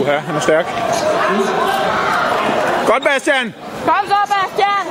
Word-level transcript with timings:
Uha, 0.00 0.16
han 0.18 0.36
er 0.36 0.40
stærk. 0.40 0.66
Godt, 2.86 3.04
Bastian. 3.04 3.54
Kom 3.84 4.06
så, 4.08 4.14
Bastian! 4.32 4.86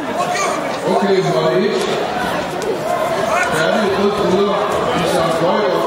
Okay, 0.95 1.23
hold 1.23 1.55
et. 1.57 1.71
Færdig 3.53 3.89
rød 3.99 4.11
højre. 5.41 5.79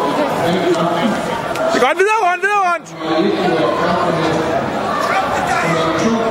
Den 0.47 0.75
kamp. 0.75 0.91
Det 1.73 1.83
er 1.83 1.87
godt. 1.87 1.99
Videre 1.99 2.21
rundt, 2.27 2.43
videre 2.43 2.63
rundt. 2.69 2.89
Kampen. 3.85 4.15
Nummer. 6.05 6.25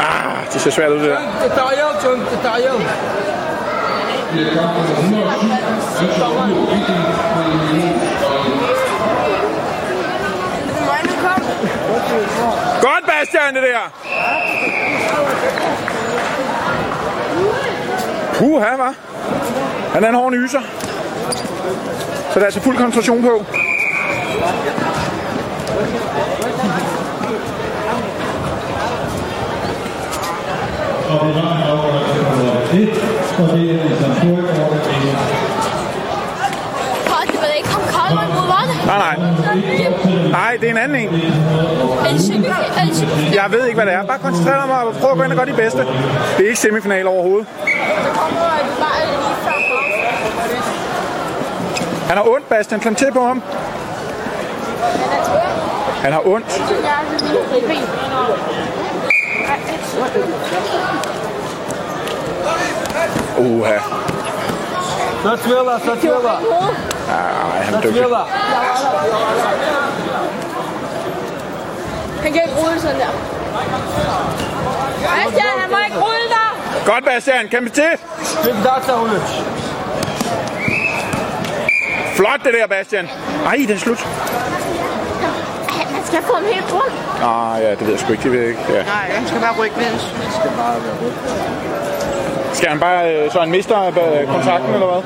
Ah, 0.00 0.52
det 0.52 0.60
ser 0.60 0.70
svært 0.70 0.90
ud, 0.90 0.98
det 0.98 1.10
der. 1.10 1.18
Detaljeret, 1.42 2.04
John. 2.04 2.20
Detaljeret. 2.30 2.80
Det 4.32 4.42
er 4.46 4.54
kamp 4.54 4.72
nummer 5.10 5.34
107. 5.34 6.06
Altså 6.06 6.26
Udo 6.26 6.60
Viking 6.72 7.04
på 7.34 7.40
en 7.40 7.56
minut 7.66 7.96
og 8.26 8.46
en 8.46 8.76
Godt, 12.86 13.04
Bastian, 13.06 13.54
det 13.54 13.62
der. 13.62 13.90
Puha, 18.34 18.74
hva'? 18.76 18.94
Han 19.94 20.04
er 20.04 20.08
en 20.08 20.14
hård 20.14 20.32
nyser. 20.32 20.60
Så 22.30 22.34
der 22.34 22.40
er 22.40 22.44
altså 22.44 22.60
fuld 22.60 22.76
koncentration 22.76 23.22
på. 23.22 23.44
Og 31.10 31.26
det 31.26 31.34
var 31.34 31.56
en 31.56 31.62
afgørelse 31.62 32.24
på 32.24 32.32
det, 32.40 32.50
og 33.38 33.58
det 33.58 33.70
er 33.70 33.82
altså 33.82 34.06
Torg 34.20 34.44
over 34.62 34.70
det. 34.70 35.16
Hold, 37.12 37.28
det 37.32 37.38
var 37.40 37.46
ikke 37.56 37.68
ham 37.68 37.82
Karlmann 37.94 38.30
mod, 38.34 38.46
var 38.46 38.64
det? 38.70 38.76
Nej, 38.86 38.98
nej. 38.98 40.15
Nej, 40.36 40.56
det 40.60 40.66
er 40.66 40.70
en 40.70 40.78
anden 40.78 40.96
en. 40.96 41.08
Er 41.08 42.12
det 42.12 42.20
semifinal? 42.20 43.34
Jeg 43.34 43.46
ved 43.50 43.66
ikke, 43.66 43.74
hvad 43.74 43.86
det 43.86 43.94
er. 43.94 44.06
Bare 44.06 44.18
koncentrer 44.18 44.54
dig 44.54 44.62
om 44.62 44.88
at 44.88 44.94
prøve 45.00 45.12
at 45.12 45.18
gå 45.18 45.24
ind 45.24 45.32
og 45.32 45.36
gøre 45.36 45.46
de 45.46 45.52
bedste. 45.52 45.78
Det 46.36 46.44
er 46.44 46.48
ikke 46.48 46.58
semifinal 46.58 47.06
overhovedet. 47.06 47.46
Han 52.08 52.16
har 52.16 52.28
ondt, 52.28 52.48
Bastian. 52.48 52.80
Klem 52.80 52.94
til 52.94 53.12
på 53.12 53.26
ham. 53.26 53.42
Han 56.02 56.12
har 56.12 56.26
ondt. 56.26 56.62
Uha. 63.38 63.78
Så 65.22 65.36
tvivler, 65.36 65.78
så 65.84 66.00
tvivler. 66.00 66.40
Nej, 67.08 67.62
han 67.62 67.74
er 67.74 67.80
dygtig. 67.80 68.02
Han 72.26 72.32
kan 72.34 72.42
ikke 72.42 72.56
rulle 72.62 72.80
sådan 72.80 73.00
der. 73.00 73.12
Bastian, 75.16 75.52
han 75.62 75.70
må 75.70 75.76
ikke 75.84 75.98
rulle 76.06 76.28
der! 76.36 76.50
Godt, 76.92 77.04
Bastian. 77.04 77.48
Kæmpe 77.48 77.70
til. 77.70 77.90
Fik 78.44 78.54
data, 78.64 79.00
Ulrich. 79.02 79.42
Flot, 82.16 82.40
det 82.44 82.54
der, 82.60 82.66
Bastian. 82.66 83.08
Ej, 83.46 83.56
det 83.68 83.70
er 83.70 83.78
slut. 83.78 84.06
Man 85.92 86.04
skal 86.04 86.22
få 86.22 86.34
ham 86.34 86.44
helt 86.44 86.72
rundt. 86.72 86.94
Ah, 87.22 87.62
ja, 87.62 87.70
det 87.70 87.80
ved 87.80 87.90
jeg 87.90 88.00
sgu 88.00 88.12
ikke. 88.12 88.22
Det 88.22 88.32
ved 88.32 88.40
jeg 88.40 88.48
ikke. 88.48 88.62
Ja. 88.68 88.82
Nej, 88.82 89.06
han 89.16 89.26
skal 89.28 89.40
bare 89.40 89.54
rykke 89.62 89.76
med. 89.76 89.92
Skal 92.52 92.68
han 92.68 92.80
bare, 92.80 93.14
øh, 93.14 93.32
så 93.32 93.40
han 93.40 93.50
mister 93.50 93.82
øh, 93.86 94.26
kontakten, 94.34 94.74
eller 94.74 94.86
hvad? 94.86 95.02